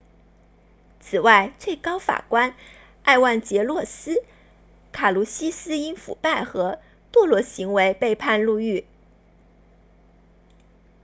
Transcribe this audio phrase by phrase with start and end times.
[0.99, 2.55] 此外最高法官
[3.03, 4.23] 埃万杰洛斯
[4.91, 6.79] 卡卢西斯因腐败和
[7.13, 8.87] 堕落行为被判入狱